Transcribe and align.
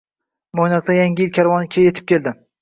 Mo‘ynoqda 0.59 0.95
yangi 0.99 1.27
yil 1.27 1.29
karvoni 1.37 1.85
yetib 1.89 2.09
keldi 2.15 2.35